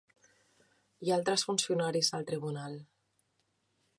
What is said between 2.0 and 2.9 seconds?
del tribunal.